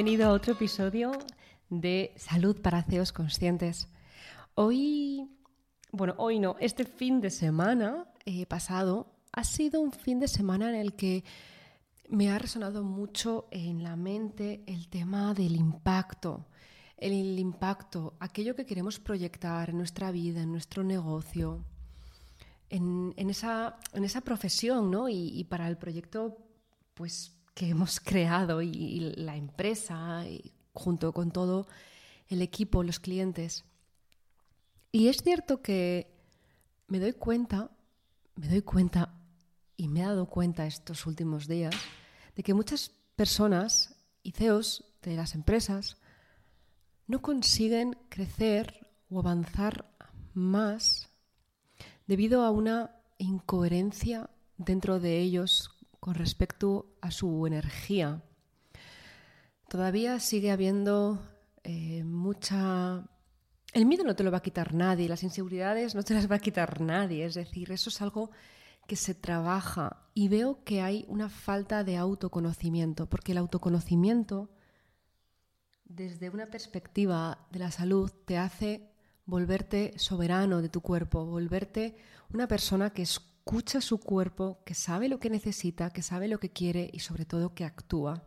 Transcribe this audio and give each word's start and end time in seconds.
bienvenido 0.00 0.30
a 0.30 0.32
otro 0.32 0.54
episodio 0.54 1.12
de 1.68 2.14
Salud 2.16 2.58
para 2.62 2.82
CEOs 2.82 3.12
Conscientes. 3.12 3.86
Hoy, 4.54 5.28
bueno, 5.92 6.14
hoy 6.16 6.38
no, 6.38 6.56
este 6.58 6.86
fin 6.86 7.20
de 7.20 7.28
semana 7.28 8.06
eh, 8.24 8.46
pasado 8.46 9.12
ha 9.30 9.44
sido 9.44 9.82
un 9.82 9.92
fin 9.92 10.18
de 10.18 10.26
semana 10.26 10.70
en 10.70 10.76
el 10.76 10.96
que 10.96 11.22
me 12.08 12.30
ha 12.30 12.38
resonado 12.38 12.82
mucho 12.82 13.46
en 13.50 13.82
la 13.82 13.94
mente 13.94 14.64
el 14.66 14.88
tema 14.88 15.34
del 15.34 15.54
impacto. 15.54 16.46
El 16.96 17.38
impacto, 17.38 18.14
aquello 18.20 18.56
que 18.56 18.64
queremos 18.64 18.98
proyectar 18.98 19.68
en 19.68 19.76
nuestra 19.76 20.10
vida, 20.12 20.40
en 20.40 20.50
nuestro 20.50 20.82
negocio, 20.82 21.62
en, 22.70 23.12
esa, 23.18 23.76
en 23.92 24.04
esa, 24.04 24.22
profesión, 24.22 24.90
¿no? 24.90 25.10
Y, 25.10 25.44
para 25.44 25.68
el 25.68 25.76
proyecto, 25.76 26.38
pues 26.94 27.36
que 27.54 27.68
hemos 27.68 28.00
creado 28.00 28.62
y, 28.62 29.00
la 29.16 29.36
empresa, 29.36 30.24
junto 30.72 31.12
con 31.12 31.30
todo 31.30 31.66
el 32.28 32.42
equipo, 32.42 32.82
los 32.82 33.00
clientes. 33.00 33.64
Y 34.92 35.08
es 35.08 35.22
cierto 35.22 35.62
que 35.62 36.10
me 36.88 36.98
doy 36.98 37.12
cuenta, 37.12 37.70
me 38.36 38.48
doy 38.48 38.62
cuenta 38.62 39.14
y 39.76 39.88
me 39.88 40.00
he 40.00 40.04
dado 40.04 40.26
cuenta 40.26 40.66
estos 40.66 41.06
últimos 41.06 41.46
días 41.46 41.74
de 42.34 42.42
que 42.42 42.54
muchas 42.54 42.90
personas 43.16 43.96
y 44.22 44.32
CEOs 44.32 44.84
de 45.02 45.16
las 45.16 45.34
empresas 45.34 45.96
no 47.06 47.22
consiguen 47.22 47.96
crecer 48.08 48.86
o 49.08 49.18
avanzar 49.18 49.90
más 50.34 51.08
debido 52.06 52.44
a 52.44 52.50
una 52.50 52.96
incoherencia 53.18 54.30
dentro 54.56 55.00
de 55.00 55.20
ellos 55.20 55.79
con 56.00 56.14
respecto 56.14 56.96
a 57.00 57.10
su 57.10 57.46
energía. 57.46 58.22
Todavía 59.68 60.18
sigue 60.18 60.50
habiendo 60.50 61.20
eh, 61.62 62.02
mucha... 62.04 63.06
El 63.72 63.86
miedo 63.86 64.02
no 64.02 64.16
te 64.16 64.24
lo 64.24 64.32
va 64.32 64.38
a 64.38 64.42
quitar 64.42 64.74
nadie, 64.74 65.08
las 65.08 65.22
inseguridades 65.22 65.94
no 65.94 66.02
te 66.02 66.14
las 66.14 66.28
va 66.28 66.36
a 66.36 66.40
quitar 66.40 66.80
nadie, 66.80 67.24
es 67.24 67.34
decir, 67.34 67.70
eso 67.70 67.88
es 67.90 68.02
algo 68.02 68.32
que 68.88 68.96
se 68.96 69.14
trabaja 69.14 70.08
y 70.12 70.26
veo 70.26 70.64
que 70.64 70.80
hay 70.80 71.04
una 71.06 71.28
falta 71.28 71.84
de 71.84 71.96
autoconocimiento, 71.96 73.08
porque 73.08 73.30
el 73.30 73.38
autoconocimiento 73.38 74.50
desde 75.84 76.30
una 76.30 76.46
perspectiva 76.46 77.46
de 77.52 77.60
la 77.60 77.70
salud 77.70 78.10
te 78.24 78.38
hace 78.38 78.90
volverte 79.26 79.92
soberano 79.96 80.62
de 80.62 80.68
tu 80.68 80.80
cuerpo, 80.80 81.24
volverte 81.24 81.96
una 82.32 82.48
persona 82.48 82.90
que 82.90 83.02
escucha 83.02 83.29
su 83.80 83.98
cuerpo, 83.98 84.60
que 84.64 84.74
sabe 84.74 85.08
lo 85.08 85.18
que 85.18 85.30
necesita, 85.30 85.90
que 85.90 86.02
sabe 86.02 86.28
lo 86.28 86.38
que 86.38 86.50
quiere 86.50 86.90
y 86.92 87.00
sobre 87.00 87.24
todo 87.24 87.54
que 87.54 87.64
actúa. 87.64 88.22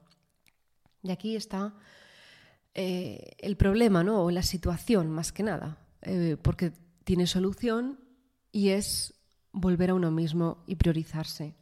Y 1.01 1.11
aquí 1.11 1.35
está 1.35 1.73
eh, 2.73 3.35
el 3.39 3.55
problema, 3.55 4.03
¿no? 4.03 4.23
O 4.23 4.31
la 4.31 4.43
situación, 4.43 5.09
más 5.09 5.31
que 5.31 5.43
nada, 5.43 5.77
eh, 6.01 6.37
porque 6.41 6.71
tiene 7.03 7.27
solución 7.27 7.99
y 8.51 8.69
es 8.69 9.13
volver 9.51 9.91
a 9.91 9.93
uno 9.93 10.11
mismo 10.11 10.63
y 10.67 10.75
priorizarse. 10.75 11.55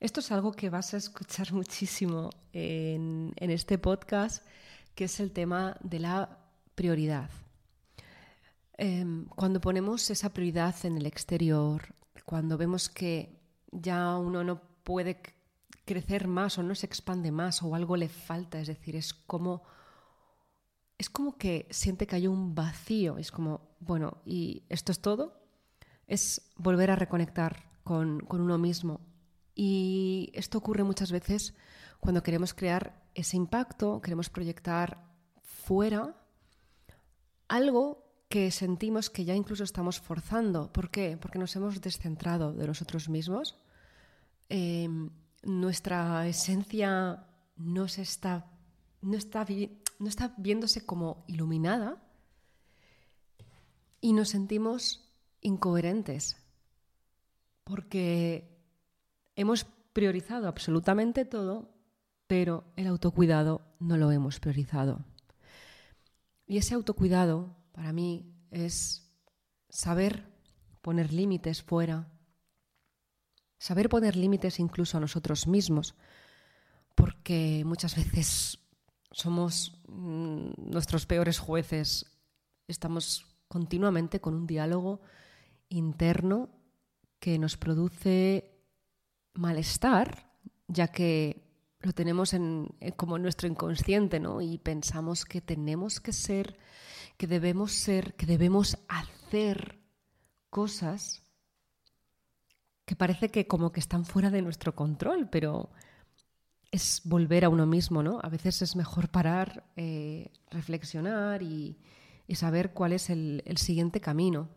Esto 0.00 0.20
es 0.20 0.30
algo 0.30 0.52
que 0.52 0.70
vas 0.70 0.94
a 0.94 0.98
escuchar 0.98 1.52
muchísimo 1.60 2.30
en 2.52 3.32
este 3.38 3.78
podcast, 3.78 4.44
que 4.94 5.04
es 5.04 5.20
el 5.20 5.30
tema 5.30 5.76
de 5.80 6.00
la 6.00 6.38
prioridad. 6.74 7.30
Em, 8.80 9.26
cuando 9.26 9.60
ponemos 9.60 10.08
esa 10.08 10.32
prioridad 10.32 10.74
en 10.84 10.96
el 10.98 11.06
exterior, 11.06 11.82
cuando 12.24 12.56
vemos 12.56 12.88
que 12.88 13.40
ya 13.70 14.16
uno 14.16 14.44
no 14.44 14.60
puede 14.82 15.20
crecer 15.84 16.28
más 16.28 16.58
o 16.58 16.62
no 16.62 16.74
se 16.74 16.86
expande 16.86 17.32
más 17.32 17.62
o 17.62 17.74
algo 17.74 17.96
le 17.96 18.08
falta, 18.08 18.60
es 18.60 18.68
decir, 18.68 18.96
es 18.96 19.14
como 19.14 19.62
es 20.98 21.08
como 21.08 21.38
que 21.38 21.68
siente 21.70 22.06
que 22.06 22.16
hay 22.16 22.26
un 22.26 22.56
vacío, 22.56 23.18
es 23.18 23.30
como, 23.30 23.76
bueno, 23.78 24.18
¿y 24.26 24.64
esto 24.68 24.90
es 24.90 25.00
todo? 25.00 25.40
Es 26.08 26.50
volver 26.56 26.90
a 26.90 26.96
reconectar 26.96 27.70
con, 27.84 28.18
con 28.20 28.40
uno 28.40 28.58
mismo. 28.58 29.00
Y 29.54 30.30
esto 30.34 30.58
ocurre 30.58 30.82
muchas 30.82 31.12
veces 31.12 31.54
cuando 32.00 32.24
queremos 32.24 32.52
crear 32.52 33.00
ese 33.14 33.36
impacto, 33.36 34.00
queremos 34.00 34.28
proyectar 34.28 35.04
fuera 35.42 36.16
algo 37.46 38.07
que 38.28 38.50
sentimos 38.50 39.10
que 39.10 39.24
ya 39.24 39.34
incluso 39.34 39.64
estamos 39.64 40.00
forzando. 40.00 40.72
¿Por 40.72 40.90
qué? 40.90 41.16
Porque 41.16 41.38
nos 41.38 41.54
hemos 41.56 41.80
descentrado 41.80 42.52
de 42.52 42.66
nosotros 42.66 43.08
mismos. 43.08 43.56
Em, 44.48 45.10
nuestra 45.42 46.26
esencia 46.28 47.26
no, 47.56 47.88
se 47.88 48.02
está, 48.02 48.50
no, 49.00 49.16
está, 49.16 49.46
no 49.98 50.08
está 50.08 50.34
viéndose 50.36 50.84
como 50.84 51.24
iluminada 51.26 52.02
y 54.00 54.12
nos 54.12 54.28
sentimos 54.28 55.10
incoherentes 55.40 56.36
porque 57.64 58.58
hemos 59.36 59.64
priorizado 59.92 60.48
absolutamente 60.48 61.24
todo, 61.24 61.70
pero 62.26 62.64
el 62.76 62.86
autocuidado 62.86 63.60
no 63.78 63.96
lo 63.96 64.10
hemos 64.10 64.40
priorizado. 64.40 65.04
Y 66.46 66.56
ese 66.56 66.74
autocuidado 66.74 67.57
para 67.72 67.92
mí 67.92 68.34
es 68.50 69.10
saber 69.68 70.24
poner 70.82 71.12
límites 71.12 71.62
fuera, 71.62 72.10
saber 73.58 73.88
poner 73.88 74.16
límites 74.16 74.60
incluso 74.60 74.96
a 74.96 75.00
nosotros 75.00 75.46
mismos, 75.46 75.94
porque 76.94 77.62
muchas 77.64 77.96
veces 77.96 78.58
somos 79.10 79.80
mm, 79.88 80.70
nuestros 80.70 81.06
peores 81.06 81.38
jueces, 81.38 82.06
estamos 82.66 83.26
continuamente 83.48 84.20
con 84.20 84.34
un 84.34 84.46
diálogo 84.46 85.00
interno 85.68 86.50
que 87.18 87.38
nos 87.38 87.56
produce 87.56 88.62
malestar, 89.34 90.32
ya 90.68 90.88
que 90.88 91.47
lo 91.80 91.92
tenemos 91.92 92.34
en, 92.34 92.74
como 92.96 93.18
nuestro 93.18 93.48
inconsciente, 93.48 94.20
¿no? 94.20 94.40
Y 94.40 94.58
pensamos 94.58 95.24
que 95.24 95.40
tenemos 95.40 96.00
que 96.00 96.12
ser 96.12 96.58
que 97.18 97.26
debemos 97.26 97.72
ser, 97.72 98.14
que 98.14 98.26
debemos 98.26 98.78
hacer 98.88 99.80
cosas 100.50 101.24
que 102.86 102.96
parece 102.96 103.28
que 103.28 103.46
como 103.46 103.72
que 103.72 103.80
están 103.80 104.06
fuera 104.06 104.30
de 104.30 104.40
nuestro 104.40 104.74
control, 104.74 105.28
pero 105.28 105.70
es 106.70 107.02
volver 107.04 107.44
a 107.44 107.50
uno 107.50 107.66
mismo, 107.66 108.02
¿no? 108.02 108.20
A 108.22 108.28
veces 108.30 108.62
es 108.62 108.76
mejor 108.76 109.10
parar, 109.10 109.64
eh, 109.76 110.30
reflexionar 110.50 111.42
y, 111.42 111.76
saber 112.34 112.72
cuál 112.72 112.92
es 112.92 113.10
el, 113.10 113.42
siguiente 113.56 114.00
camino. 114.00 114.48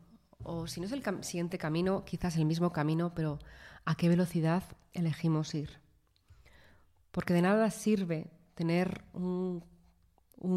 O 0.44 0.68
si 0.68 0.80
no 0.80 0.86
es 0.86 0.92
el 0.92 1.04
siguiente 1.24 1.58
camino, 1.58 2.06
quizás 2.06 2.38
el 2.38 2.46
mismo 2.46 2.72
camino, 2.72 3.14
pero 3.16 3.40
a 3.86 3.96
qué 3.96 4.08
velocidad 4.08 4.64
elegimos 4.94 5.56
ir. 5.56 5.81
Porque 7.12 7.34
de 7.34 7.42
nada 7.42 7.70
sirve 7.72 8.32
tener 8.56 9.04
un 9.14 9.64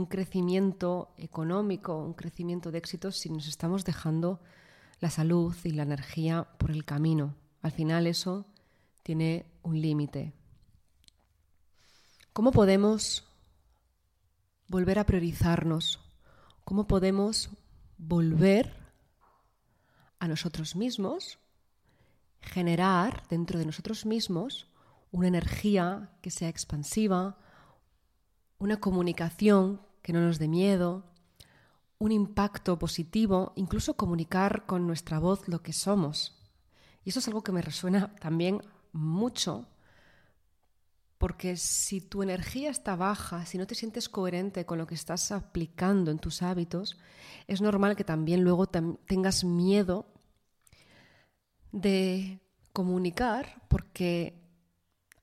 crecimiento 0.09 1.15
económico, 1.19 1.98
un 1.98 2.15
crecimiento 2.15 2.70
de 2.70 2.78
éxitos 2.78 3.16
si 3.16 3.31
nos 3.31 3.47
estamos 3.47 3.84
dejando 3.84 4.41
la 5.00 5.10
salud 5.10 5.54
y 5.64 5.70
la 5.70 5.82
energía 5.82 6.44
por 6.59 6.70
el 6.70 6.84
camino. 6.84 7.34
Al 7.62 7.72
final 7.72 8.06
eso 8.06 8.47
tiene 9.03 9.47
un 9.62 9.81
límite. 9.81 10.32
¿Cómo 12.32 12.53
podemos 12.53 13.25
volver 14.69 14.98
a 14.98 15.06
priorizarnos? 15.06 16.00
¿Cómo 16.64 16.87
podemos 16.87 17.50
volver 17.98 18.75
a 20.19 20.28
nosotros 20.28 20.75
mismos, 20.75 21.38
generar 22.40 23.23
dentro 23.28 23.58
de 23.58 23.67
nosotros 23.67 24.06
mismos 24.06 24.67
una 25.14 25.28
energía 25.28 26.11
que 26.22 26.32
sea 26.32 26.49
expansiva, 26.49 27.38
una 28.58 28.81
comunicación 28.81 29.81
que 30.02 30.12
no 30.12 30.20
nos 30.20 30.40
dé 30.40 30.49
miedo, 30.49 31.05
un 31.99 32.11
impacto 32.11 32.81
positivo, 32.81 33.52
incluso 33.55 33.94
comunicar 33.94 34.66
con 34.66 34.88
nuestra 34.88 35.20
voz 35.20 35.46
lo 35.46 35.62
que 35.62 35.72
somos. 35.72 36.43
Y 37.05 37.11
eso 37.11 37.20
es 37.20 37.28
algo 37.28 37.44
que 37.44 37.52
me 37.52 37.62
resuena 37.62 38.12
también 38.16 38.61
mucho, 38.93 39.69
porque 41.19 41.56
si 41.56 42.00
tu 42.00 42.25
energía 42.25 42.70
está 42.70 42.96
baja, 42.96 43.46
si 43.46 43.56
no 43.56 43.69
te 43.69 43.76
sientes 43.76 44.08
coherente 44.08 44.66
con 44.66 44.78
lo 44.78 44.87
que 44.88 44.96
estás 44.96 45.31
aplicando 45.31 46.11
en 46.11 46.19
tus 46.19 46.43
hábitos, 46.43 46.99
es 47.46 47.61
normal 47.61 47.94
que 47.94 48.02
también 48.02 48.43
luego 48.43 48.66
tengas 48.66 49.44
miedo 49.44 50.06
de 51.70 52.40
comunicar, 52.72 53.62
porque 53.69 54.44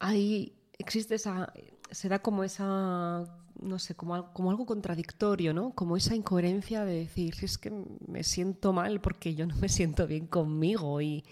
ahí 0.02 0.54
existe 0.78 1.16
esa, 1.16 1.54
se 1.92 2.10
da 2.10 2.20
como 2.20 2.44
esa, 2.44 3.24
no 3.62 3.80
sé, 3.80 3.96
como, 3.96 4.34
como 4.34 4.50
algo 4.50 4.66
contradictorio, 4.66 5.54
¿no? 5.54 5.74
Como 5.74 5.96
esa 5.96 6.16
incoherencia 6.16 6.84
de 6.84 6.96
decir, 6.96 7.36
es 7.42 7.58
que 7.58 7.72
me 8.08 8.24
siento 8.24 8.74
mal 8.74 9.00
porque 9.00 9.36
yo 9.36 9.46
no 9.46 9.56
me 9.56 9.70
siento 9.70 10.08
bien 10.08 10.28
conmigo 10.28 11.02
y 11.02 11.24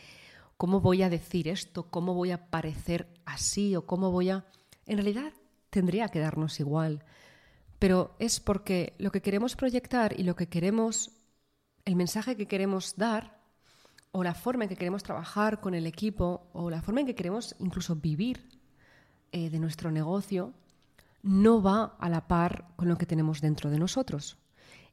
cómo 0.55 0.81
voy 0.81 1.01
a 1.01 1.09
decir 1.09 1.47
esto, 1.47 1.89
cómo 1.89 2.13
voy 2.13 2.31
a 2.31 2.49
parecer 2.49 3.07
así 3.25 3.75
o 3.75 3.85
cómo 3.85 4.11
voy 4.11 4.29
a... 4.29 4.45
En 4.85 4.97
realidad 4.97 5.33
tendría 5.69 6.09
que 6.09 6.19
darnos 6.19 6.59
igual, 6.59 7.03
pero 7.79 8.15
es 8.19 8.39
porque 8.39 8.93
lo 8.99 9.11
que 9.11 9.21
queremos 9.21 9.55
proyectar 9.55 10.19
y 10.19 10.23
lo 10.23 10.35
que 10.35 10.47
queremos, 10.47 11.11
el 11.85 11.95
mensaje 11.95 12.37
que 12.37 12.47
queremos 12.47 12.95
dar, 12.97 13.39
o 14.11 14.23
la 14.23 14.33
forma 14.33 14.63
en 14.63 14.69
que 14.69 14.75
queremos 14.75 15.03
trabajar 15.03 15.59
con 15.59 15.75
el 15.75 15.85
equipo, 15.85 16.49
o 16.53 16.69
la 16.69 16.81
forma 16.81 17.01
en 17.01 17.07
que 17.07 17.15
queremos 17.15 17.55
incluso 17.59 17.95
vivir 17.95 18.58
eh, 19.31 19.49
de 19.49 19.59
nuestro 19.59 19.91
negocio, 19.91 20.53
no 21.21 21.61
va 21.61 21.95
a 21.99 22.09
la 22.09 22.27
par 22.27 22.65
con 22.75 22.87
lo 22.87 22.97
que 22.97 23.05
tenemos 23.05 23.41
dentro 23.41 23.69
de 23.69 23.79
nosotros. 23.79 24.37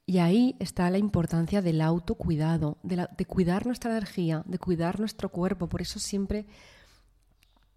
Y 0.06 0.18
ahí 0.18 0.56
está 0.60 0.88
la 0.90 0.98
importancia 0.98 1.62
del 1.62 1.80
autocuidado, 1.80 2.78
de, 2.82 3.08
de 3.16 3.24
cuidar 3.24 3.66
nuestra 3.66 3.90
energía, 3.90 4.42
de 4.46 4.58
cuidar 4.58 5.00
nuestro 5.00 5.28
cuerpo. 5.30 5.68
Por 5.68 5.82
eso 5.82 5.98
siempre 5.98 6.46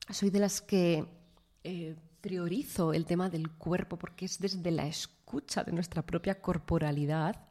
soy 0.09 0.29
de 0.29 0.39
las 0.39 0.61
que 0.61 1.05
eh, 1.63 1.95
priorizo 2.21 2.93
el 2.93 3.05
tema 3.05 3.29
del 3.29 3.49
cuerpo, 3.51 3.97
porque 3.97 4.25
es 4.25 4.39
desde 4.39 4.71
la 4.71 4.87
escucha 4.87 5.63
de 5.63 5.71
nuestra 5.71 6.05
propia 6.05 6.41
corporalidad 6.41 7.47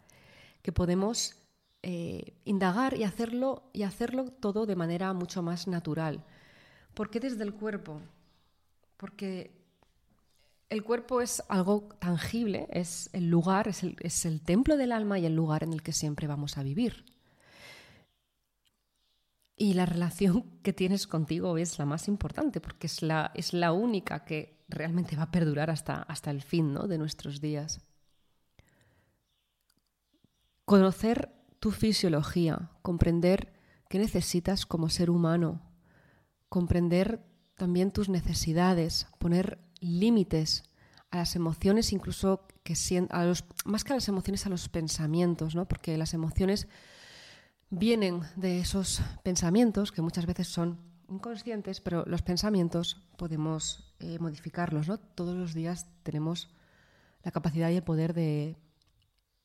que 0.62 0.72
podemos 0.72 1.36
eh, 1.82 2.34
indagar 2.44 2.96
y 2.96 3.04
hacerlo, 3.04 3.70
y 3.72 3.82
hacerlo 3.84 4.30
todo 4.30 4.66
de 4.66 4.76
manera 4.76 5.12
mucho 5.12 5.42
más 5.42 5.66
natural. 5.68 6.24
¿Por 6.94 7.10
qué 7.10 7.20
desde 7.20 7.44
el 7.44 7.54
cuerpo? 7.54 8.00
Porque 8.98 9.58
el 10.68 10.84
cuerpo 10.84 11.22
es 11.22 11.42
algo 11.48 11.88
tangible, 11.98 12.68
es 12.70 13.08
el 13.14 13.30
lugar, 13.30 13.68
es 13.68 13.82
el, 13.82 13.96
es 14.00 14.26
el, 14.26 14.42
templo 14.42 14.76
del 14.76 14.92
alma 14.92 15.18
y 15.18 15.24
el 15.24 15.34
lugar 15.34 15.62
en 15.64 15.72
el 15.72 15.82
que 15.82 15.92
siempre 15.92 16.26
vamos 16.26 16.58
a 16.58 16.62
vivir. 16.62 17.06
Y 19.56 19.74
la 19.74 19.86
relación 19.86 20.44
que 20.62 20.74
tienes 20.74 21.06
contigo 21.06 21.56
es 21.56 21.78
la 21.78 21.86
más 21.86 22.08
importante 22.08 22.60
porque 22.60 22.86
es 22.86 23.02
la, 23.02 23.30
es 23.34 23.54
la 23.54 23.72
única 23.72 24.24
que 24.24 24.58
realmente 24.68 25.16
va 25.16 25.22
a 25.24 25.30
perdurar 25.30 25.70
hasta, 25.70 26.02
hasta 26.02 26.30
el 26.30 26.42
fin 26.42 26.74
¿no? 26.74 26.86
de 26.86 26.98
nuestros 26.98 27.40
días. 27.40 27.80
Conocer 30.66 31.32
tu 31.60 31.70
fisiología, 31.70 32.70
comprender 32.82 33.54
qué 33.88 33.98
necesitas 33.98 34.66
como 34.66 34.90
ser 34.90 35.08
humano, 35.08 35.62
comprender 36.50 37.27
también 37.58 37.90
tus 37.90 38.08
necesidades, 38.08 39.08
poner 39.18 39.58
límites 39.80 40.62
a 41.10 41.18
las 41.18 41.36
emociones, 41.36 41.92
incluso 41.92 42.46
que 42.62 42.74
a 43.10 43.24
los, 43.24 43.44
más 43.64 43.84
que 43.84 43.92
a 43.92 43.96
las 43.96 44.08
emociones, 44.08 44.46
a 44.46 44.50
los 44.50 44.68
pensamientos, 44.68 45.54
¿no? 45.54 45.66
porque 45.66 45.98
las 45.98 46.14
emociones 46.14 46.68
vienen 47.70 48.22
de 48.36 48.60
esos 48.60 49.02
pensamientos 49.22 49.92
que 49.92 50.02
muchas 50.02 50.24
veces 50.24 50.48
son 50.48 50.78
inconscientes, 51.08 51.80
pero 51.80 52.04
los 52.06 52.22
pensamientos 52.22 53.02
podemos 53.16 53.94
eh, 53.98 54.18
modificarlos. 54.18 54.88
¿no? 54.88 54.98
Todos 54.98 55.34
los 55.34 55.52
días 55.52 55.86
tenemos 56.02 56.50
la 57.22 57.32
capacidad 57.32 57.70
y 57.70 57.76
el 57.76 57.82
poder 57.82 58.14
de, 58.14 58.56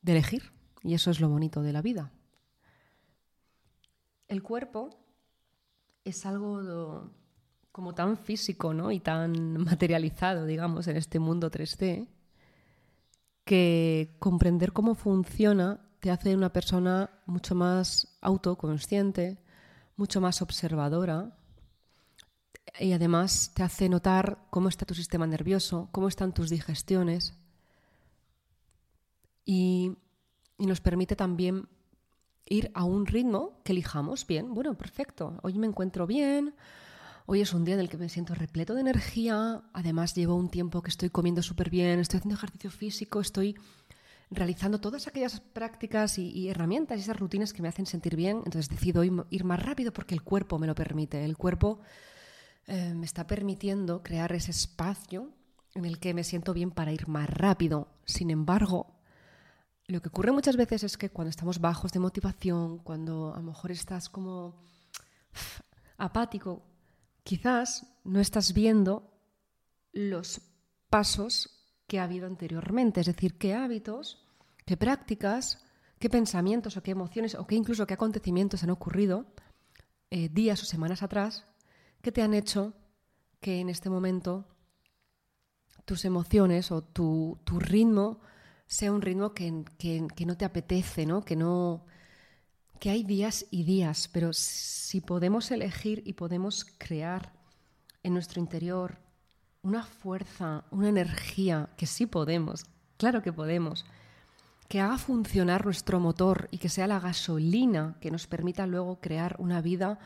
de 0.01 0.11
elegir, 0.11 0.51
y 0.83 0.93
eso 0.93 1.09
es 1.09 1.19
lo 1.19 1.29
bonito 1.29 1.61
de 1.63 1.73
la 1.73 1.81
vida. 1.81 2.11
El 4.27 4.43
cuerpo 4.43 4.89
es 6.03 6.25
algo 6.25 7.09
como 7.73 7.95
tan 7.95 8.17
físico 8.17 8.73
¿no? 8.73 8.91
y 8.91 9.01
tan 9.01 9.57
materializado, 9.65 10.45
digamos, 10.45 10.87
en 10.87 10.95
este 10.95 11.19
mundo 11.19 11.51
3D, 11.51 12.07
que 13.43 14.15
comprender 14.19 14.71
cómo 14.71 14.95
funciona 14.95 15.81
te 15.99 16.11
hace 16.11 16.35
una 16.35 16.51
persona 16.51 17.09
mucho 17.25 17.55
más 17.55 18.17
autoconsciente, 18.21 19.37
mucho 19.95 20.21
más 20.21 20.41
observadora 20.41 21.35
y 22.79 22.91
además 22.91 23.51
te 23.53 23.63
hace 23.63 23.87
notar 23.89 24.37
cómo 24.49 24.69
está 24.69 24.85
tu 24.85 24.93
sistema 24.93 25.25
nervioso, 25.25 25.89
cómo 25.91 26.09
están 26.09 26.33
tus 26.33 26.49
digestiones 26.49 27.33
y, 29.45 29.97
y 30.57 30.65
nos 30.65 30.81
permite 30.81 31.15
también 31.15 31.69
ir 32.45 32.69
a 32.73 32.83
un 32.83 33.05
ritmo 33.05 33.61
que 33.63 33.71
elijamos 33.71 34.27
bien. 34.27 34.53
Bueno, 34.53 34.77
perfecto, 34.77 35.39
hoy 35.41 35.57
me 35.57 35.67
encuentro 35.67 36.05
bien, 36.05 36.53
Hoy 37.25 37.39
es 37.39 37.53
un 37.53 37.63
día 37.63 37.75
en 37.75 37.79
el 37.79 37.87
que 37.87 37.97
me 37.97 38.09
siento 38.09 38.35
repleto 38.35 38.75
de 38.75 38.81
energía, 38.81 39.61
además 39.71 40.13
llevo 40.13 40.35
un 40.35 40.49
tiempo 40.49 40.81
que 40.81 40.89
estoy 40.89 41.09
comiendo 41.09 41.41
súper 41.41 41.69
bien, 41.69 41.99
estoy 41.99 42.17
haciendo 42.17 42.35
ejercicio 42.35 42.69
físico, 42.69 43.21
estoy 43.21 43.55
realizando 44.29 44.81
todas 44.81 45.07
aquellas 45.07 45.39
prácticas 45.39 46.17
y, 46.17 46.49
herramientas 46.49 46.97
y 46.97 47.01
esas 47.01 47.17
rutinas 47.17 47.53
que 47.53 47.61
me 47.61 47.69
hacen 47.69 47.85
sentir 47.85 48.17
bien, 48.17 48.41
entonces 48.45 48.67
decido 48.67 49.05
ir, 49.05 49.43
más 49.45 49.63
rápido 49.63 49.93
porque 49.93 50.15
el 50.15 50.21
cuerpo 50.21 50.59
me 50.59 50.67
lo 50.67 50.75
permite. 50.75 51.23
El 51.23 51.37
cuerpo 51.37 51.79
eh, 52.67 52.93
me 52.93 53.05
está 53.05 53.25
permitiendo 53.25 54.03
crear 54.03 54.33
ese 54.33 54.51
espacio 54.51 55.31
en 55.75 55.85
el 55.85 55.99
que 55.99 56.13
me 56.13 56.25
siento 56.25 56.53
bien 56.53 56.71
para 56.71 56.91
ir 56.91 57.07
más 57.07 57.29
rápido. 57.29 57.87
Sin 58.05 58.31
embargo, 58.31 58.99
lo 59.87 60.01
que 60.01 60.09
ocurre 60.09 60.33
muchas 60.33 60.57
veces 60.57 60.83
es 60.83 60.97
que 60.97 61.09
cuando 61.09 61.29
estamos 61.29 61.61
bajos 61.61 61.93
de 61.93 61.99
motivación, 61.99 62.79
cuando 62.79 63.33
a 63.33 63.37
lo 63.37 63.43
mejor 63.43 63.71
estás 63.71 64.09
como 64.09 64.61
apático, 65.97 66.72
quizás 67.23 67.87
no 68.03 68.19
estás 68.19 68.53
viendo 68.53 69.11
los 69.91 70.41
pasos 70.89 71.63
que 71.87 71.99
ha 71.99 72.03
habido 72.03 72.27
anteriormente, 72.27 73.01
es 73.01 73.07
decir, 73.07 73.37
qué 73.37 73.53
hábitos, 73.53 74.25
qué 74.65 74.77
prácticas, 74.77 75.63
qué 75.99 76.09
pensamientos 76.09 76.77
o 76.77 76.83
qué 76.83 76.91
emociones 76.91 77.35
o 77.35 77.47
qué 77.47 77.55
incluso 77.55 77.87
qué 77.87 77.93
acontecimientos 77.93 78.63
han 78.63 78.69
ocurrido 78.69 79.25
eh, 80.11 80.29
días 80.29 80.61
o 80.61 80.65
semanas 80.65 81.01
atrás 81.01 81.45
que 82.01 82.11
te 82.11 82.21
han 82.21 82.33
hecho 82.33 82.73
que 83.39 83.59
en 83.59 83.69
este 83.69 83.89
momento 83.89 84.47
tus 85.85 86.05
emociones 86.05 86.71
o 86.71 86.83
tu, 86.83 87.39
ritmo 87.59 88.19
sea 88.65 88.91
un 88.91 89.01
ritmo 89.01 89.33
que, 89.33 89.63
que, 89.77 90.25
no 90.25 90.37
te 90.37 90.45
apetece, 90.45 91.05
¿no? 91.05 91.23
que 91.23 91.35
no 91.35 91.85
que 92.83 92.89
hay 92.89 93.05
días 93.05 93.45
y 93.49 93.63
días, 93.63 94.09
pero 94.11 94.33
si 94.33 94.99
podemos 94.99 95.51
elegir 95.51 96.03
y 96.05 96.11
podemos 96.11 96.65
crear 96.77 97.31
en 98.03 98.13
nuestro 98.13 98.41
interior 98.41 98.97
una 99.61 99.83
fuerza, 99.85 100.65
una 100.69 100.89
energía, 100.89 101.69
que 101.77 101.85
sí 101.85 102.07
podemos, 102.07 102.65
claro 102.97 103.21
que 103.21 103.31
podemos, 103.31 103.85
que 104.67 104.81
haga 104.81 104.97
funcionar 104.97 105.63
nuestro 105.63 106.01
motor 106.01 106.49
y 106.51 106.57
que 106.57 106.67
sea 106.67 106.87
la 106.87 106.99
gasolina 106.99 107.95
que 108.01 108.11
nos 108.11 108.27
permita 108.27 108.67
luego 108.67 108.99
crear 108.99 109.37
una 109.39 109.61
vida 109.61 109.97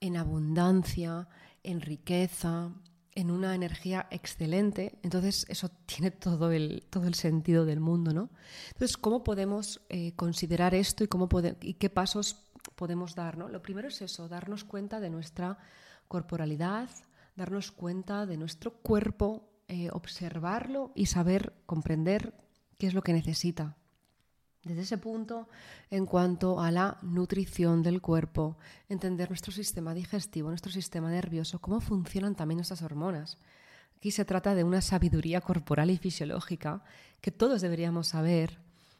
en 0.00 0.16
abundancia, 0.16 1.28
en 1.62 1.82
riqueza, 1.82 2.70
en 3.18 3.32
una 3.32 3.56
energía 3.56 4.06
excelente, 4.12 4.96
entonces 5.02 5.44
eso 5.48 5.68
tiene 5.86 6.12
todo 6.12 6.52
el, 6.52 6.84
todo 6.88 7.08
el 7.08 7.14
sentido 7.14 7.64
del 7.64 7.80
mundo, 7.80 8.14
¿no? 8.14 8.30
Entonces, 8.68 8.96
¿cómo 8.96 9.24
podemos 9.24 9.80
eh, 9.88 10.12
considerar 10.14 10.72
esto 10.72 11.02
y, 11.02 11.08
cómo 11.08 11.28
y 11.60 11.74
qué 11.74 11.90
pasos 11.90 12.44
podemos 12.76 13.16
dar? 13.16 13.36
¿no? 13.36 13.48
Lo 13.48 13.60
primero 13.60 13.88
es 13.88 14.02
eso, 14.02 14.28
darnos 14.28 14.62
cuenta 14.62 15.00
de 15.00 15.10
nuestra 15.10 15.58
corporalidad, 16.06 16.88
darnos 17.34 17.72
cuenta 17.72 18.24
de 18.24 18.36
nuestro 18.36 18.74
cuerpo, 18.74 19.50
eh, 19.66 19.90
observarlo 19.90 20.92
y 20.94 21.06
saber 21.06 21.54
comprender 21.66 22.34
qué 22.78 22.86
es 22.86 22.94
lo 22.94 23.02
que 23.02 23.14
necesita. 23.14 23.77
Desde 24.68 24.82
ese 24.82 24.98
punto, 24.98 25.48
en 25.90 26.04
cuanto 26.04 26.60
a 26.60 26.70
la 26.70 26.98
nutrición 27.00 27.82
del 27.82 28.02
cuerpo, 28.02 28.58
entender 28.90 29.30
nuestro 29.30 29.50
sistema 29.50 29.94
digestivo, 29.94 30.50
nuestro 30.50 30.70
sistema 30.70 31.10
nervioso, 31.10 31.58
cómo 31.58 31.80
funcionan 31.80 32.34
también 32.34 32.58
nuestras 32.58 32.82
hormonas. 32.82 33.38
Aquí 33.96 34.10
se 34.10 34.26
trata 34.26 34.54
de 34.54 34.64
una 34.64 34.82
sabiduría 34.82 35.40
corporal 35.40 35.90
y 35.90 35.96
fisiológica 35.96 36.84
que 37.22 37.30
todos 37.30 37.62
deberíamos 37.62 38.08
saber 38.08 38.58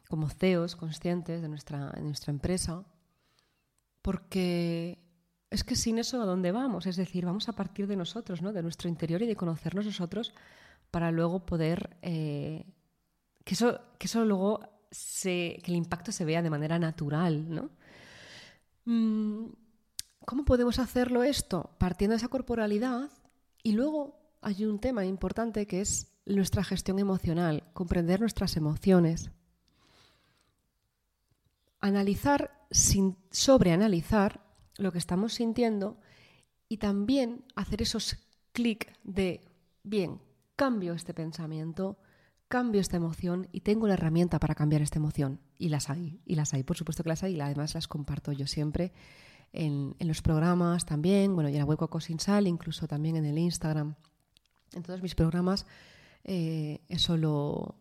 como 0.09 0.31
CEOs 0.31 0.75
conscientes 0.75 1.43
de 1.43 1.49
nuestra, 1.49 1.91
de 1.91 2.01
nuestra 2.01 2.33
empresa, 2.33 2.87
porque 4.01 4.99
es 5.51 5.65
que 5.65 5.77
sin 5.77 5.99
eso, 5.99 6.23
¿a 6.23 6.25
dónde 6.25 6.51
vamos? 6.51 6.87
Es 6.87 6.97
decir, 6.97 7.27
vamos 7.27 7.51
a 7.51 7.53
partir 7.53 7.87
de 7.87 7.97
nosotros, 7.97 8.41
¿no? 8.41 8.55
de 8.55 8.63
nuestro 8.63 8.89
interior 8.89 9.21
y 9.21 9.27
de 9.27 9.37
conocernos 9.37 9.85
nosotros 9.85 10.33
para 10.91 11.11
luego 11.11 11.45
poder... 11.45 11.99
Eh, 12.01 12.65
que, 13.45 13.53
eso, 13.53 13.81
que 13.99 14.07
eso 14.07 14.25
luego 14.25 14.78
que 14.91 15.63
el 15.67 15.77
impacto 15.77 16.13
se 16.13 16.25
vea 16.25 16.43
de 16.43 16.51
manera 16.51 16.79
natural, 16.79 17.49
¿no? 17.49 17.71
Mm, 18.85 19.51
¿Cómo 20.25 20.45
podemos 20.45 20.79
hacerlo 20.79 21.23
esto? 21.23 21.71
Partiendo 21.79 22.13
de 22.13 22.19
esa 22.19 22.29
corporalidad 22.29 23.11
y 23.63 23.73
luego 23.73 24.19
hay 24.41 24.65
un 24.65 24.79
tema 24.79 25.05
importante 25.05 25.67
que 25.67 25.81
es 25.81 26.13
nuestra 26.27 26.65
gestión 26.65 26.99
emocional, 26.99 27.65
comprender 27.73 28.21
nuestras 28.21 28.57
emociones. 28.57 29.31
Analizar 31.81 32.67
sin 32.71 33.17
sobreanalizar 33.31 34.41
lo 34.77 34.93
que 34.93 34.99
estamos 34.99 35.35
sintiendo 35.35 35.99
y 36.69 36.77
también 36.77 37.45
hacer 37.57 37.83
esos 37.83 38.19
clic 38.53 38.93
de, 39.05 39.45
bien, 39.83 40.21
cambio 40.57 40.93
este 40.93 41.15
pensamiento, 41.15 41.99
cambio 42.49 42.81
esta 42.81 42.97
emoción 42.97 43.49
y 43.53 43.61
tengo 43.61 43.87
la 43.87 43.95
herramienta 43.95 44.41
para 44.41 44.55
cambiar 44.55 44.83
esta 44.83 44.99
emoción. 44.99 45.41
Y 45.59 45.69
las 45.69 45.91
hay, 45.91 46.21
y 46.25 46.35
las 46.35 46.55
hay, 46.55 46.63
por 46.63 46.77
supuesto 46.77 47.03
que 47.03 47.11
las 47.11 47.23
hay, 47.23 47.37
y 47.37 47.41
además 47.41 47.75
las 47.75 47.89
comparto 47.89 48.33
yo 48.33 48.47
siempre 48.47 48.93
en, 49.53 49.95
los 50.01 50.23
programas 50.23 50.85
también, 50.85 51.35
bueno, 51.35 51.49
y 51.49 51.53
en 51.53 51.59
la 51.59 51.65
web 51.65 51.79
Coco 51.79 52.01
Sin 52.01 52.21
Sal, 52.21 52.47
incluso 52.47 52.87
también 52.87 53.17
en 53.17 53.25
el 53.25 53.39
Instagram. 53.39 53.95
En 54.75 54.83
todos 54.83 55.03
mis 55.03 55.15
programas 55.15 55.67
eh, 56.25 56.81
eso 56.89 57.17
lo, 57.17 57.77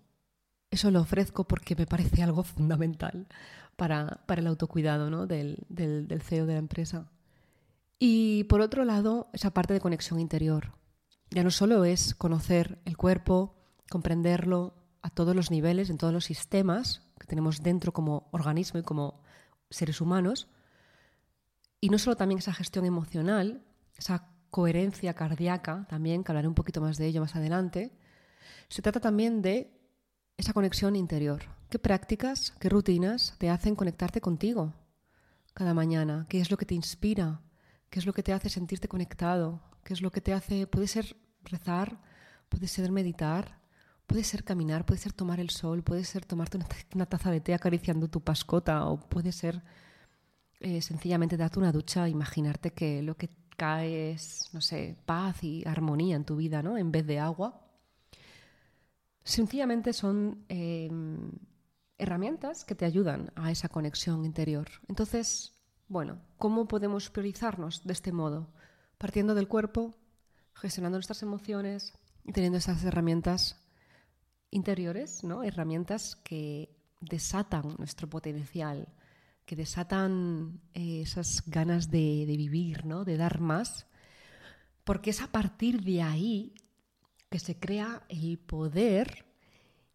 eso 0.72 0.92
lo 0.92 1.02
ofrezco 1.02 1.48
porque 1.48 1.76
me 1.76 1.86
parece 1.86 2.24
algo 2.24 2.44
fundamental 2.44 3.28
para, 3.76 4.22
el 4.28 4.48
autocuidado 4.48 5.10
¿no? 5.10 5.28
del, 5.28 5.66
del, 5.70 6.08
del 6.08 6.22
CEO 6.22 6.46
de 6.46 6.54
la 6.54 6.60
empresa. 6.60 7.10
Y 8.00 8.44
por 8.46 8.62
otro 8.62 8.86
lado, 8.86 9.30
esa 9.34 9.52
parte 9.52 9.74
de 9.74 9.80
conexión 9.80 10.20
interior. 10.20 10.74
Ya 11.32 11.44
no 11.44 11.52
solo 11.52 11.84
es 11.84 12.16
conocer 12.16 12.80
el 12.86 12.96
cuerpo, 12.96 13.57
comprenderlo 13.90 14.74
a 15.02 15.10
todos 15.10 15.36
los 15.36 15.52
niveles, 15.52 15.90
en 15.90 15.98
todos 15.98 16.14
los 16.14 16.26
sistemas 16.26 17.02
que 17.20 17.28
tenemos 17.28 17.64
dentro 17.64 17.94
como 17.94 18.28
organismo 18.32 18.80
y 18.80 18.84
como 18.84 19.22
seres 19.70 20.02
humanos, 20.02 20.48
y 21.80 21.90
no 21.90 22.00
solo 22.00 22.16
también 22.16 22.40
esa 22.40 22.54
gestión 22.54 22.86
emocional, 22.86 23.64
esa 23.96 24.30
coherencia 24.50 25.14
cardíaca 25.14 25.86
también, 25.90 26.24
que 26.24 26.32
hablaré 26.32 26.48
un 26.48 26.56
poquito 26.56 26.82
más 26.82 26.98
de 26.98 27.08
ello 27.08 27.22
más 27.22 27.36
adelante, 27.36 27.92
se 28.70 28.82
trata 28.82 29.00
también 29.00 29.42
de 29.42 29.72
esa 30.38 30.54
conexión 30.54 30.96
interior. 30.96 31.44
¿Qué 31.70 31.80
prácticas, 31.80 32.52
qué 32.60 32.70
rutinas 32.70 33.36
te 33.38 33.50
hacen 33.50 33.76
conectarte 33.76 34.22
contigo 34.22 34.74
cada 35.54 35.74
mañana? 35.74 36.26
¿Qué 36.30 36.40
es 36.40 36.50
lo 36.50 36.58
que 36.58 36.66
te 36.66 36.76
inspira? 36.76 37.42
¿Qué 37.90 38.00
es 38.00 38.06
lo 38.06 38.14
que 38.14 38.24
te 38.24 38.34
hace 38.34 38.50
sentirte 38.50 38.88
conectado? 38.88 39.62
¿Qué 39.84 39.94
es 39.94 40.02
lo 40.02 40.12
que 40.12 40.22
te 40.22 40.34
hace... 40.34 40.68
Puede 40.68 40.88
ser 40.88 41.18
rezar, 41.44 42.00
puede 42.50 42.68
ser 42.68 42.92
meditar, 42.92 43.60
puede 44.08 44.24
ser 44.24 44.44
caminar, 44.44 44.86
puede 44.86 45.00
ser 45.00 45.14
tomar 45.14 45.40
el 45.40 45.50
sol, 45.50 45.84
puede 45.84 46.06
ser 46.06 46.26
tomarte 46.26 46.58
una 46.96 47.06
taza 47.06 47.30
de 47.30 47.42
té 47.42 47.54
acariciando 47.54 48.08
tu 48.08 48.22
pascota 48.22 48.86
o 48.86 48.98
puede 48.98 49.32
ser 49.32 49.62
eh, 50.60 50.82
sencillamente 50.82 51.38
darte 51.38 51.60
una 51.60 51.72
ducha, 51.72 52.10
imaginarte 52.10 52.72
que 52.72 53.04
lo 53.04 53.16
que 53.16 53.30
cae 53.58 54.12
es, 54.12 54.50
no 54.54 54.62
sé, 54.62 54.98
paz 55.06 55.44
y 55.44 55.64
armonía 55.68 56.16
en 56.16 56.26
tu 56.26 56.38
vida, 56.38 56.64
¿no? 56.64 56.78
En 56.78 56.92
vez 56.92 57.06
de 57.06 57.20
agua. 57.20 57.62
Sencillamente 59.24 59.92
son 59.92 60.46
em, 60.48 61.32
herramientas 61.98 62.64
que 62.64 62.76
te 62.76 62.86
ayudan 62.86 63.32
a 63.36 63.52
esa 63.52 63.68
conexión 63.68 64.24
interior. 64.24 64.68
Entonces, 64.88 65.54
bueno, 65.90 66.22
¿cómo 66.38 66.68
podemos 66.68 67.10
priorizarnos 67.10 67.84
de 67.84 67.94
este 67.94 68.14
modo? 68.14 68.54
Partiendo 68.98 69.36
del 69.36 69.50
cuerpo, 69.50 69.96
gestionando 70.54 70.98
nuestras 70.98 71.24
emociones 71.24 71.94
y 72.24 72.32
teniendo 72.32 72.58
esas 72.58 72.84
herramientas 72.84 73.67
interiores, 74.52 75.24
¿no? 75.24 75.44
Herramientas 75.44 76.16
que 76.16 76.78
desatan 77.02 77.76
nuestro 77.78 78.10
potencial, 78.10 78.88
que 79.46 79.56
desatan 79.56 80.60
eh, 80.74 81.02
esas 81.02 81.44
ganas 81.48 81.90
de, 81.90 82.26
vivir, 82.28 82.86
¿no? 82.86 83.06
de 83.06 83.18
dar 83.18 83.40
más, 83.40 83.88
porque 84.84 85.12
es 85.12 85.22
a 85.22 85.32
partir 85.32 85.84
de 85.84 86.02
ahí 86.02 86.54
que 87.30 87.40
se 87.40 87.58
crea 87.58 88.04
el 88.10 88.40
poder, 88.40 89.26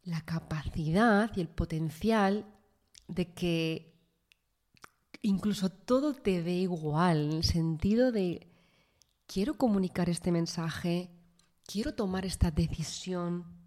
la 0.04 0.22
capacidad 0.22 1.30
y 1.36 1.40
el 1.40 1.48
potencial 1.48 2.46
de 3.08 3.32
que 3.32 3.92
incluso 5.22 5.70
todo 5.70 6.14
te 6.14 6.42
dé 6.42 6.54
igual, 6.54 7.30
en 7.30 7.32
el 7.32 7.44
sentido 7.44 8.10
de 8.10 8.48
quiero 9.26 9.54
comunicar 9.54 10.08
este 10.08 10.32
mensaje, 10.32 11.10
quiero 11.66 11.94
tomar 11.94 12.24
esta 12.26 12.50
decisión, 12.50 13.61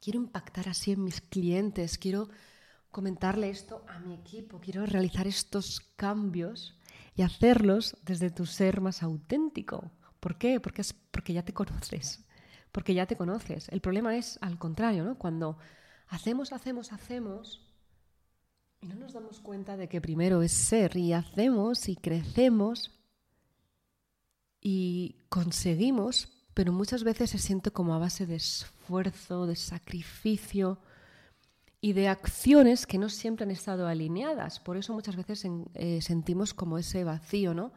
quiero 0.00 0.18
impactar 0.18 0.68
así 0.68 0.92
en 0.92 1.04
mis 1.04 1.20
clientes, 1.20 1.98
quiero 1.98 2.28
comentarle 2.90 3.50
esto 3.50 3.84
a 3.88 3.98
mi 4.00 4.14
equipo, 4.14 4.60
quiero 4.60 4.86
realizar 4.86 5.26
estos 5.26 5.80
cambios 5.96 6.78
y 7.14 7.22
hacerlos 7.22 7.96
desde 8.02 8.30
tu 8.30 8.46
ser 8.46 8.80
más 8.80 9.02
auténtico. 9.02 9.90
¿Por 10.20 10.38
qué? 10.38 10.60
Porque, 10.60 10.82
es, 10.82 10.92
porque 10.92 11.32
ya 11.32 11.44
te 11.44 11.52
conoces, 11.52 12.24
porque 12.72 12.94
ya 12.94 13.06
te 13.06 13.16
conoces. 13.16 13.68
El 13.68 13.80
problema 13.80 14.16
es 14.16 14.38
al 14.40 14.58
contrario, 14.58 15.04
¿no? 15.04 15.18
Cuando 15.18 15.58
hacemos, 16.08 16.52
hacemos, 16.52 16.92
hacemos 16.92 17.64
y 18.80 18.86
no 18.86 18.94
nos 18.94 19.12
damos 19.12 19.40
cuenta 19.40 19.76
de 19.76 19.88
que 19.88 20.00
primero 20.00 20.42
es 20.42 20.52
ser 20.52 20.96
y 20.96 21.12
hacemos 21.12 21.88
y 21.88 21.96
crecemos 21.96 22.94
y 24.60 25.16
conseguimos, 25.28 26.37
pero 26.58 26.72
muchas 26.72 27.04
veces 27.04 27.30
se 27.30 27.38
siente 27.38 27.70
como 27.70 27.94
a 27.94 28.00
base 28.00 28.26
de 28.26 28.34
esfuerzo, 28.34 29.46
de 29.46 29.54
sacrificio, 29.54 30.80
y 31.80 31.92
de 31.92 32.08
acciones 32.08 32.84
que 32.84 32.98
no 32.98 33.08
siempre 33.08 33.44
han 33.44 33.52
estado 33.52 33.86
alineadas. 33.86 34.58
Por 34.58 34.76
eso 34.76 34.92
muchas 34.92 35.14
veces 35.14 35.46
eh, 35.74 36.02
sentimos 36.02 36.54
como 36.54 36.76
ese 36.76 37.04
vacío, 37.04 37.54
¿no? 37.54 37.70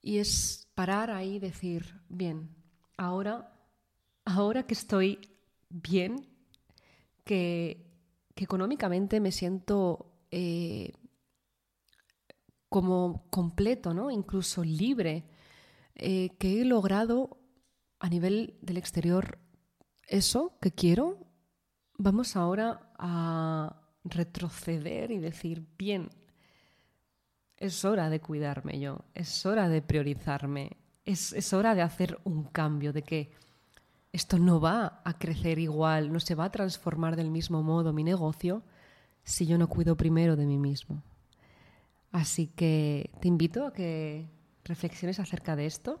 Y 0.00 0.16
es 0.16 0.66
parar 0.74 1.10
ahí 1.10 1.34
y 1.34 1.40
decir, 1.40 2.00
bien, 2.08 2.48
ahora, 2.96 3.52
ahora 4.24 4.62
que 4.62 4.72
estoy 4.72 5.18
bien, 5.68 6.26
que, 7.22 7.84
económicamente 8.34 9.20
me 9.20 9.30
siento 9.30 10.10
eh, 10.30 10.94
como 12.70 13.28
completo, 13.28 13.92
¿no? 13.92 14.10
Incluso 14.10 14.64
libre, 14.64 15.26
eh, 15.96 16.30
que 16.38 16.62
he 16.62 16.64
logrado 16.64 17.36
a 18.00 18.08
nivel 18.08 18.58
del 18.62 18.76
exterior 18.76 19.38
eso 20.06 20.56
que 20.60 20.72
quiero, 20.72 21.28
Vamos 22.00 22.36
ahora 22.36 22.92
a 22.96 23.74
retroceder 24.04 25.10
y 25.10 25.18
decir, 25.18 25.66
bien, 25.76 26.10
es 27.56 27.84
hora 27.84 28.08
de 28.08 28.20
cuidarme 28.20 28.78
yo, 28.78 29.00
es 29.14 29.44
hora 29.44 29.68
de 29.68 29.82
priorizarme, 29.82 30.76
es, 31.04 31.52
hora 31.52 31.74
de 31.74 31.82
hacer 31.82 32.20
un 32.22 32.44
cambio, 32.44 32.92
de 32.92 33.02
que 33.02 33.32
esto 34.12 34.38
no 34.38 34.60
va 34.60 35.02
a 35.04 35.18
crecer 35.18 35.58
igual, 35.58 36.12
no 36.12 36.20
se 36.20 36.36
va 36.36 36.44
a 36.44 36.52
transformar 36.52 37.16
del 37.16 37.32
mismo 37.32 37.64
modo 37.64 37.92
mi 37.92 38.04
negocio 38.04 38.62
si 39.24 39.44
yo 39.44 39.58
no 39.58 39.68
cuido 39.68 39.96
primero 39.96 40.36
de 40.36 40.46
mí 40.46 40.56
mismo. 40.56 41.02
Así 42.12 42.46
que 42.46 43.10
te 43.20 43.26
invito 43.26 43.66
a 43.66 43.72
que 43.72 44.28
reflexiones 44.62 45.18
acerca 45.18 45.56
de 45.56 45.66
esto 45.66 46.00